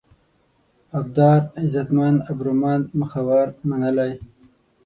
[0.99, 4.11] ابدار: عزتمن، ابرومند، مخور، منلی